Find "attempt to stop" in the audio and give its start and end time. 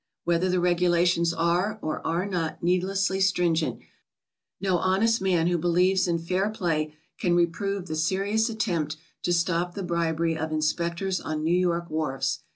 8.49-9.75